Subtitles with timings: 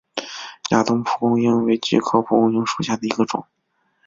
[0.71, 3.45] 亚东蒲公英为菊科蒲公英属下的一个种。